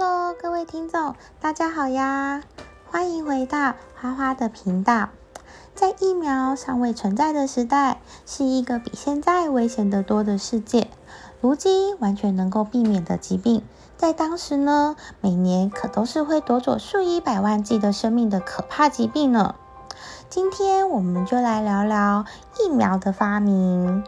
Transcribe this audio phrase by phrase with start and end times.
[0.00, 2.44] Hello，各位听众，大家好呀！
[2.88, 5.08] 欢迎回到花花的频道。
[5.74, 10.88] 在疫苗尚未存在的时代，是一个比现在危险得多的世界。
[11.40, 13.64] 如今完全能够避免的疾病，
[13.96, 19.56] 在当时呢，每年可都是会夺走数以百万计的生命的可怕疾病呢。
[20.30, 22.24] 今天我们就来聊聊
[22.60, 24.04] 疫苗的发明。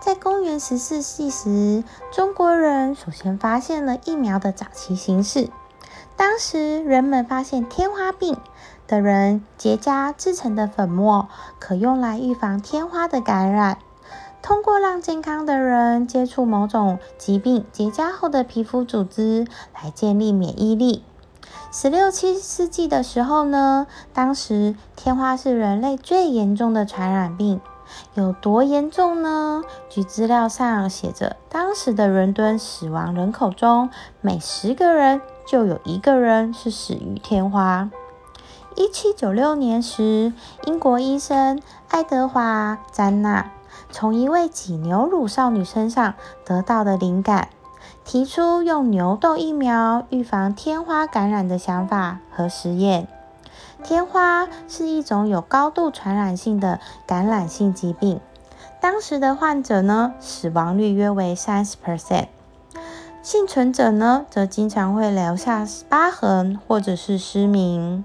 [0.00, 5.48] 在公元十四世纪时，中国人首先发现了疫苗的早期形式。
[6.16, 8.36] 当时人们发现天花病
[8.86, 13.78] 的人结痂制成的粉末可用来预防天花的感染。
[14.42, 21.04] 通过让健康的人接触某种疾病结痂后的皮肤组织来建立免疫力。
[21.70, 27.60] 十六七世纪的时候呢，当时天花是人类最严重的传染病。
[28.14, 29.62] 有多严重呢？
[29.88, 37.90] 据资料上写着，当时的伦敦死亡人口中，每十个人就有一个人是死于天花。
[38.74, 40.32] 一七九六年时，
[40.64, 43.50] 英国医生爱德华·詹纳
[43.90, 47.48] 从一位挤牛乳少女身上得到的灵感，
[48.04, 53.08] 提出用牛痘疫苗预防天花感染的想法和实验。
[53.82, 58.20] 天花是一种有高度传染性的感染性疾病，
[58.80, 62.26] 当时的患者呢，死亡率约为三十 percent，
[63.22, 68.04] 幸存者呢，则经常会留下疤痕或者是失明。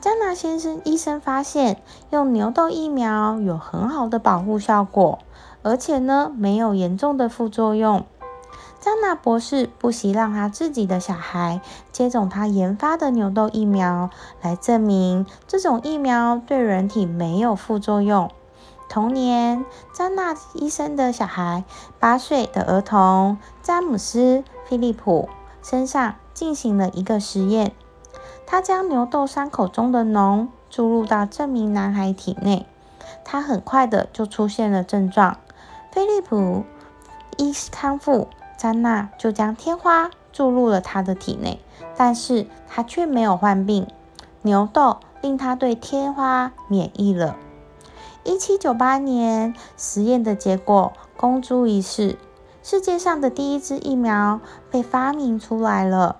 [0.00, 1.76] 加纳先生医生发现，
[2.10, 5.18] 用牛痘疫苗有很好的保护效果，
[5.62, 8.04] 而且呢，没有严重的副作用。
[8.82, 11.60] 詹娜博士不惜让他自己的小孩
[11.92, 18.28] 接种他研发的牛痘疫苗，来证明这种疫苗对人体没有副作用。
[18.88, 21.62] 同年，詹娜医生的小孩
[22.00, 25.28] 八岁的儿童詹姆斯·菲利普
[25.62, 27.70] 身上进行了一个实验，
[28.44, 32.66] 他将牛痘伤口中的脓注入到这名男孩体内，
[33.24, 35.36] 他很快的就出现了症状。
[35.92, 36.64] 菲利普
[37.38, 38.26] 一康复。
[38.56, 41.60] 詹娜就将天花注入了他的体内，
[41.96, 43.86] 但是他却没有患病。
[44.42, 47.36] 牛痘令他对天花免疫了。
[48.24, 52.16] 一七九八年，实验的结果公诸于世，
[52.62, 56.16] 世界上的第一支疫苗被发明出来了。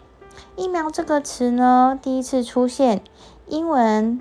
[0.57, 3.03] 疫苗这个词呢，第一次出现，
[3.47, 4.21] 英文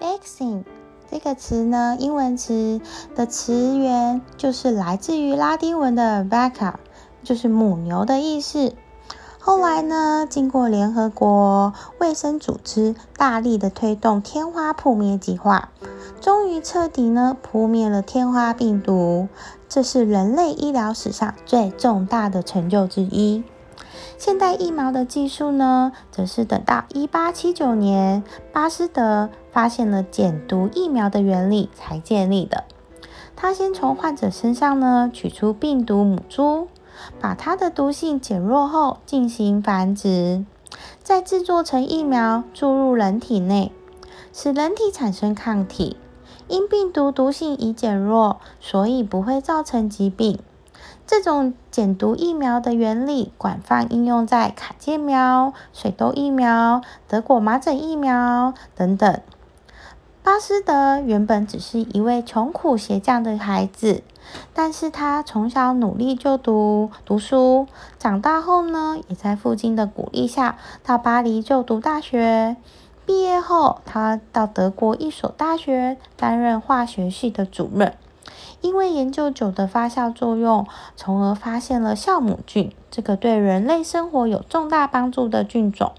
[0.00, 0.64] vaccine。
[1.10, 2.80] 这个词呢，英文词
[3.16, 6.74] 的词源就是来自于拉丁文的 vacca，
[7.22, 8.74] 就是母牛的意思。
[9.38, 15.70] 后来呢，经过联合国卫生组织大力的推动天花扑灭计划，
[16.20, 19.28] 终于彻底呢扑灭了天花病毒。
[19.66, 23.42] 这是人类医疗史上最重大的成就之一。
[24.18, 32.64] 现代疫苗的技术呢，则是等到一八七九年巴斯德发现了减毒疫苗的原理才建立的。
[33.36, 36.66] 他先从患者身上呢取出病毒母猪，
[37.20, 40.44] 把它的毒性减弱后进行繁殖，
[41.00, 43.70] 再制作成疫苗注入人体内，
[44.32, 45.96] 使人体产生抗体。
[46.48, 50.40] 因病毒毒性已减弱，所以不会造成疾病。
[51.08, 59.18] 这种减毒疫苗的原理广泛应用在卡介苗、水痘疫苗、德国麻疹疫苗等等。
[60.22, 64.02] 巴斯德原本只是一位穷苦鞋匠的孩子，
[64.52, 67.66] 但是他从小努力就读读书，
[67.98, 72.56] 长大后呢，也在父亲的鼓励下到巴黎就读大学。
[73.06, 77.94] 毕业后，他到德国一所大学担任化学系的主任。
[78.60, 85.92] 因为研究酒的发酵作用，从而发现了酵母菌这个对人类生活有重大帮助的菌种。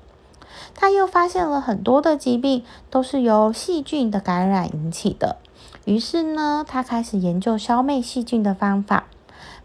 [0.75, 5.37] 他又发现了很多的疾病都是由细菌的感染引起的。
[5.85, 9.05] 于是呢，他开始研究消灭细菌的方法，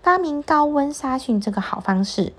[0.02, 2.32] 发明高温杀菌这个好方式。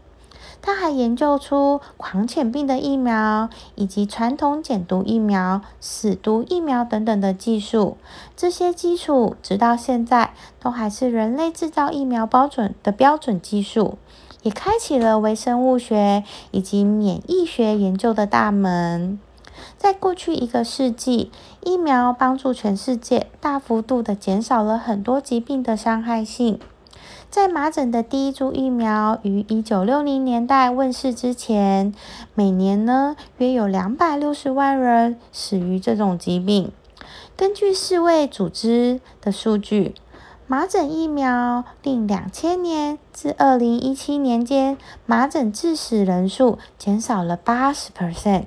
[0.65, 7.97] 他还研究出狂犬病的疫苗，以及传统减毒疫苗、死毒疫苗等等的技术。
[8.35, 13.99] 这些基础直到现在都还是人类制造疫苗标准的标准技术，
[14.41, 19.19] 也开启了微生物学以及免疫学研究的大门。
[19.77, 26.59] 在过去一个世纪，疫苗帮助全世界大幅度的减少了很多疾病的伤害性。
[27.35, 31.93] 在麻疹的第一株疫苗于一九六零年代问世之前，
[32.33, 36.71] 每年呢约有两百六十万人死于这种疾病。
[37.35, 39.93] 根据世卫组织的数据，
[40.47, 48.45] 麻疹疫苗令两千年至二零一七年间麻疹致死人数减少了八十 percent。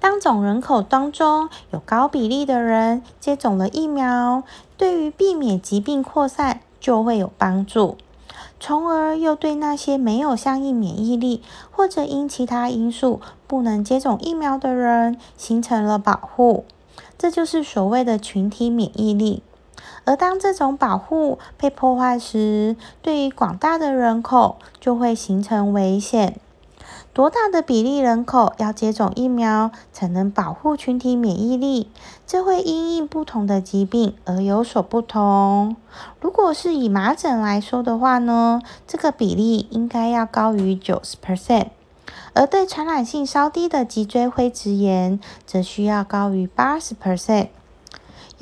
[0.00, 4.42] 当总人口当中有高比例的人接种了疫苗，
[4.76, 7.96] 对于避免疾病扩散就会有帮助，
[8.58, 11.40] 从而又对那些没有相应免疫力
[11.70, 16.64] 或者因其他因素不能接种疫苗的人形成了保护。
[17.16, 19.44] 这就是所谓的群体免疫力。
[20.04, 26.40] 而当这种保护被破坏时，对于广大的人口就会形成危险。
[27.14, 31.90] 多大的比例人口要接种疫苗才能保护群体免疫力？
[32.26, 35.76] 这会因应不同的疾病而有所不同。
[36.22, 41.66] 如果是以麻疹来说的话呢，这个比例应该要高于九十 percent，
[42.32, 47.48] 而对传染性稍低的脊椎灰质炎，则需要高于八十 percent。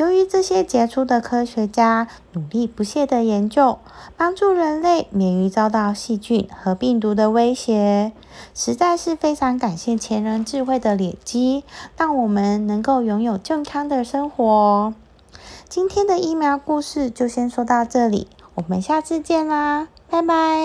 [0.01, 3.79] 由于这些杰出的科学家努力不懈的研究，
[4.17, 8.13] 帮助人类免于遭到细菌和病毒的威胁，
[8.55, 11.65] 实在是非常感谢前人智慧的累积，
[11.99, 14.95] 让我们能够拥有健康的生活。
[15.69, 20.61] 今天的疫苗故事就先说到这里，我们下次见啦，拜拜。